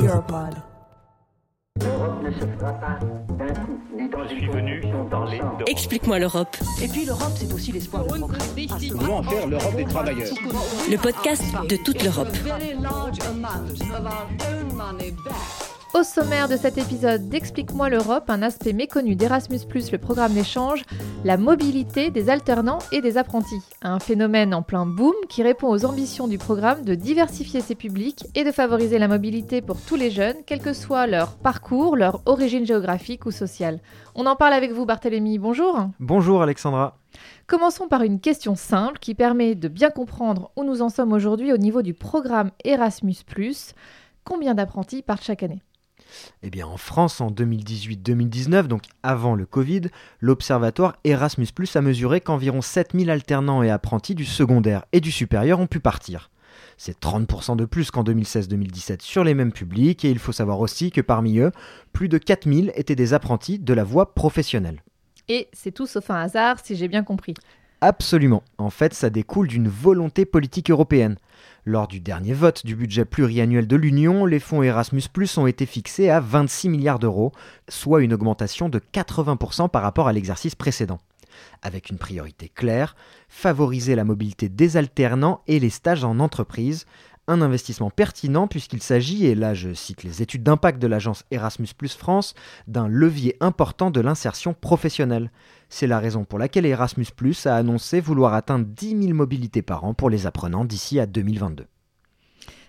[0.00, 0.54] Europod.
[5.66, 6.56] Explique-moi l'Europe.
[6.82, 8.38] Et puis l'Europe, c'est aussi l'espoir de progrès.
[8.90, 10.28] Comment en faire l'Europe des travailleurs
[10.90, 12.28] Le podcast de toute l'Europe.
[15.94, 19.60] Au sommaire de cet épisode d'Explique-moi l'Europe, un aspect méconnu d'Erasmus,
[19.92, 20.84] le programme d'échange,
[21.22, 23.60] la mobilité des alternants et des apprentis.
[23.82, 28.24] Un phénomène en plein boom qui répond aux ambitions du programme de diversifier ses publics
[28.34, 32.22] et de favoriser la mobilité pour tous les jeunes, quel que soit leur parcours, leur
[32.24, 33.78] origine géographique ou sociale.
[34.14, 35.38] On en parle avec vous, Barthélémy.
[35.38, 35.88] Bonjour.
[36.00, 36.96] Bonjour, Alexandra.
[37.46, 41.52] Commençons par une question simple qui permet de bien comprendre où nous en sommes aujourd'hui
[41.52, 43.18] au niveau du programme Erasmus.
[44.24, 45.62] Combien d'apprentis partent chaque année?
[46.42, 49.82] Eh bien, en France, en 2018-2019, donc avant le Covid,
[50.20, 55.66] l'Observatoire Erasmus a mesuré qu'environ 7000 alternants et apprentis du secondaire et du supérieur ont
[55.66, 56.30] pu partir.
[56.76, 60.90] C'est 30% de plus qu'en 2016-2017 sur les mêmes publics, et il faut savoir aussi
[60.90, 61.52] que parmi eux,
[61.92, 64.82] plus de 4000 étaient des apprentis de la voie professionnelle.
[65.28, 67.34] Et c'est tout sauf un hasard, si j'ai bien compris.
[67.84, 68.44] Absolument.
[68.58, 71.16] En fait, ça découle d'une volonté politique européenne.
[71.64, 75.00] Lors du dernier vote du budget pluriannuel de l'Union, les fonds Erasmus⁇
[75.40, 77.32] ont été fixés à 26 milliards d'euros,
[77.68, 81.00] soit une augmentation de 80% par rapport à l'exercice précédent.
[81.60, 82.94] Avec une priorité claire,
[83.28, 86.86] favoriser la mobilité des alternants et les stages en entreprise,
[87.28, 91.68] un investissement pertinent puisqu'il s'agit, et là je cite les études d'impact de l'agence Erasmus⁇
[91.96, 92.34] France,
[92.66, 95.30] d'un levier important de l'insertion professionnelle.
[95.68, 97.06] C'est la raison pour laquelle Erasmus⁇
[97.48, 101.66] a annoncé vouloir atteindre 10 000 mobilités par an pour les apprenants d'ici à 2022.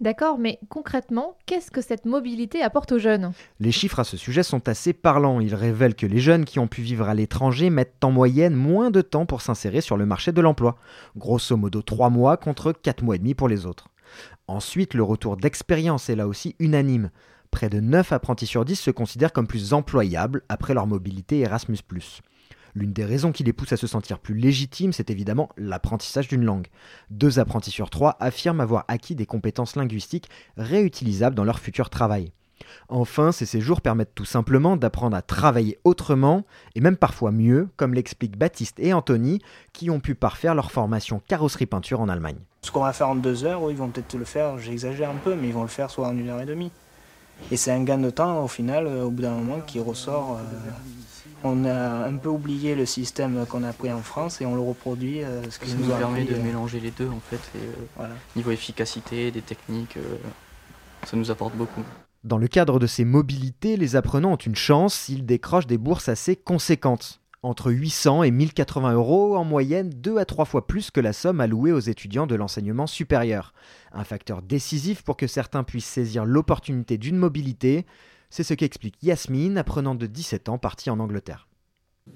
[0.00, 3.32] D'accord, mais concrètement, qu'est-ce que cette mobilité apporte aux jeunes?
[3.60, 5.40] Les chiffres à ce sujet sont assez parlants.
[5.40, 8.90] Ils révèlent que les jeunes qui ont pu vivre à l'étranger mettent en moyenne moins
[8.90, 10.76] de temps pour s'insérer sur le marché de l'emploi.
[11.16, 13.88] Grosso modo 3 mois contre 4 mois et demi pour les autres.
[14.46, 17.10] Ensuite, le retour d'expérience est là aussi unanime.
[17.50, 21.78] Près de 9 apprentis sur 10 se considèrent comme plus employables après leur mobilité Erasmus.
[22.74, 26.44] L'une des raisons qui les pousse à se sentir plus légitimes, c'est évidemment l'apprentissage d'une
[26.44, 26.66] langue.
[27.08, 32.32] Deux apprentis sur trois affirment avoir acquis des compétences linguistiques réutilisables dans leur futur travail.
[32.88, 36.44] Enfin, ces séjours permettent tout simplement d'apprendre à travailler autrement,
[36.74, 39.40] et même parfois mieux, comme l'expliquent Baptiste et Anthony,
[39.72, 42.40] qui ont pu parfaire leur formation carrosserie peinture en Allemagne.
[42.64, 45.34] Ce qu'on va faire en deux heures, ils vont peut-être le faire, j'exagère un peu,
[45.34, 46.72] mais ils vont le faire soit en une heure et demie.
[47.52, 50.38] Et c'est un gain de temps au final, euh, au bout d'un moment, qui ressort.
[50.38, 50.70] Euh,
[51.42, 54.62] on a un peu oublié le système qu'on a appris en France et on le
[54.62, 55.22] reproduit.
[55.22, 57.40] Euh, ce qui nous, permet de mélanger les deux en fait.
[57.54, 58.04] Et,
[58.34, 59.98] Niveau efficacité, des techniques,
[61.04, 61.82] ça nous apporte beaucoup.
[62.22, 66.08] Dans le cadre de ces mobilités, les apprenants ont une chance s'ils décrochent des bourses
[66.08, 67.20] assez conséquentes.
[67.44, 71.42] Entre 800 et 1080 euros en moyenne, deux à trois fois plus que la somme
[71.42, 73.52] allouée aux étudiants de l'enseignement supérieur.
[73.92, 77.84] Un facteur décisif pour que certains puissent saisir l'opportunité d'une mobilité.
[78.30, 81.46] C'est ce qu'explique Yasmine, apprenante de 17 ans partie en Angleterre.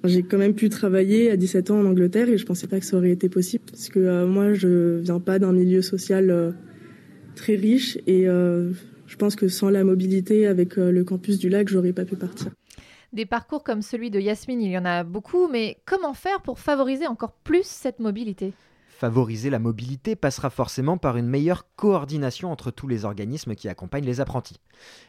[0.02, 2.86] J'ai quand même pu travailler à 17 ans en Angleterre et je pensais pas que
[2.86, 6.52] ça aurait été possible parce que euh, moi je viens pas d'un milieu social euh,
[7.34, 8.72] très riche et euh,
[9.06, 12.50] je pense que sans la mobilité avec le campus du lac, j'aurais pas pu partir.
[13.14, 16.58] Des parcours comme celui de Yasmine, il y en a beaucoup, mais comment faire pour
[16.58, 18.52] favoriser encore plus cette mobilité?
[18.86, 24.04] Favoriser la mobilité passera forcément par une meilleure coordination entre tous les organismes qui accompagnent
[24.04, 24.60] les apprentis.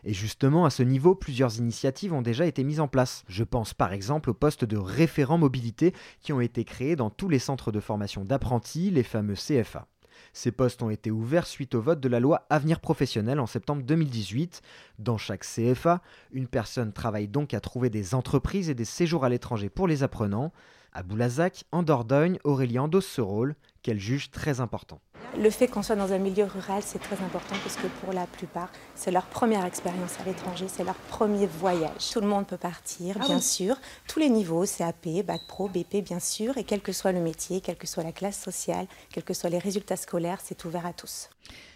[0.05, 3.25] Et justement, à ce niveau, plusieurs initiatives ont déjà été mises en place.
[3.27, 7.27] Je pense par exemple aux postes de référents mobilité qui ont été créés dans tous
[7.27, 9.87] les centres de formation d'apprentis, les fameux CFA.
[10.33, 13.83] Ces postes ont été ouverts suite au vote de la loi Avenir professionnel en septembre
[13.83, 14.61] 2018.
[14.99, 16.01] Dans chaque CFA,
[16.31, 20.03] une personne travaille donc à trouver des entreprises et des séjours à l'étranger pour les
[20.03, 20.51] apprenants.
[20.91, 25.01] À Boulazac, en Dordogne, Aurélie endosse ce rôle qu'elle juge très important.
[25.37, 28.25] Le fait qu'on soit dans un milieu rural, c'est très important parce que pour la
[28.25, 32.09] plupart, c'est leur première expérience à l'étranger, c'est leur premier voyage.
[32.11, 33.75] Tout le monde peut partir, ah bien sûr,
[34.07, 37.61] tous les niveaux, CAP, Bac Pro, BP, bien sûr, et quel que soit le métier,
[37.61, 40.93] quelle que soit la classe sociale, quels que soient les résultats scolaires, c'est ouvert à
[40.93, 41.29] tous.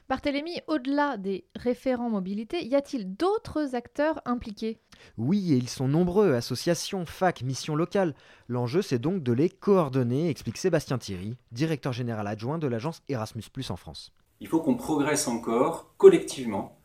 [0.09, 4.79] Barthélémy, au-delà des référents mobilité, y a-t-il d'autres acteurs impliqués?
[5.17, 8.13] Oui, et ils sont nombreux, associations, fac, missions locales.
[8.49, 13.43] L'enjeu, c'est donc de les coordonner, explique Sébastien Thierry, directeur général adjoint de l'agence Erasmus⁇
[13.71, 14.11] en France.
[14.41, 16.77] Il faut qu'on progresse encore collectivement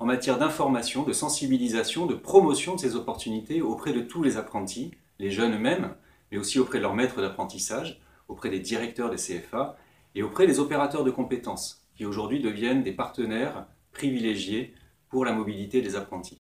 [0.00, 4.90] en matière d'information, de sensibilisation, de promotion de ces opportunités auprès de tous les apprentis,
[5.20, 5.94] les jeunes eux-mêmes,
[6.32, 9.76] mais aussi auprès de leurs maîtres d'apprentissage, auprès des directeurs des CFA
[10.16, 14.74] et auprès des opérateurs de compétences, qui aujourd'hui deviennent des partenaires privilégiés
[15.08, 16.38] pour la mobilité des apprentis.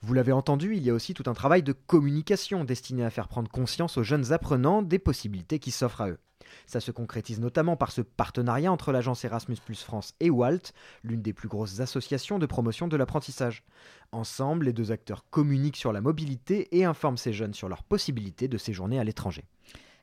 [0.00, 3.28] Vous l'avez entendu, il y a aussi tout un travail de communication destiné à faire
[3.28, 6.18] prendre conscience aux jeunes apprenants des possibilités qui s'offrent à eux.
[6.66, 10.72] Ça se concrétise notamment par ce partenariat entre l'agence Erasmus France et WALT,
[11.02, 13.64] l'une des plus grosses associations de promotion de l'apprentissage.
[14.12, 18.48] Ensemble, les deux acteurs communiquent sur la mobilité et informent ces jeunes sur leurs possibilités
[18.48, 19.44] de séjourner à l'étranger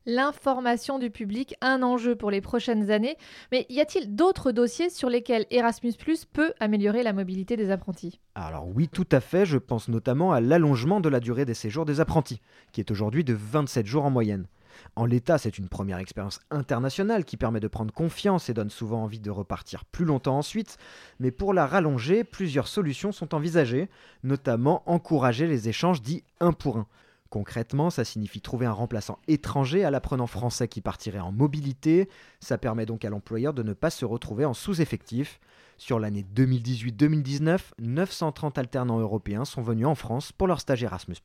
[0.06, 3.18] l'information du public un enjeu pour les prochaines années.
[3.52, 5.92] Mais y a-t-il d'autres dossiers sur lesquels Erasmus⁇
[6.32, 8.20] peut améliorer la mobilité des apprentis?
[8.36, 9.46] Alors oui, tout à fait.
[9.46, 12.42] Je pense notamment à l'allongement de la durée des séjours des apprentis,
[12.72, 14.48] qui est aujourd'hui de 27 jours en moyenne.
[14.96, 19.04] En l'état, c'est une première expérience internationale qui permet de prendre confiance et donne souvent
[19.04, 20.78] envie de repartir plus longtemps ensuite,
[21.20, 23.90] mais pour la rallonger, plusieurs solutions sont envisagées,
[24.24, 26.88] notamment encourager les échanges dits un pour un.
[27.36, 32.08] Concrètement, ça signifie trouver un remplaçant étranger à l'apprenant français qui partirait en mobilité.
[32.40, 35.42] Ça permet donc à l'employeur de ne pas se retrouver en sous-effectif.
[35.76, 41.18] Sur l'année 2018-2019, 930 alternants européens sont venus en France pour leur stage Erasmus.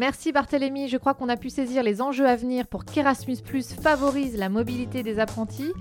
[0.00, 3.36] Merci Barthélémy, je crois qu'on a pu saisir les enjeux à venir pour qu'Erasmus
[3.82, 5.74] favorise la mobilité des apprentis.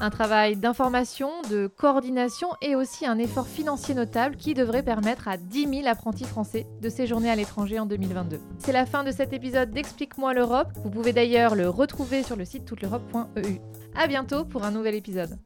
[0.00, 5.36] Un travail d'information, de coordination et aussi un effort financier notable qui devrait permettre à
[5.36, 8.40] 10 000 apprentis français de séjourner à l'étranger en 2022.
[8.60, 10.68] C'est la fin de cet épisode d'Explique-moi l'Europe.
[10.82, 13.58] Vous pouvez d'ailleurs le retrouver sur le site touteleurope.eu.
[13.94, 15.36] A bientôt pour un nouvel épisode.